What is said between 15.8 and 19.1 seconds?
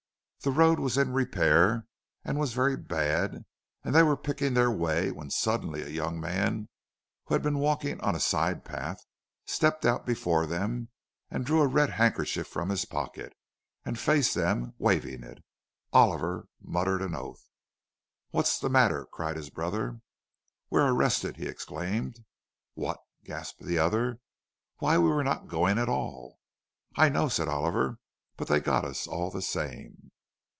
Oliver muttered an oath. "What's the matter?"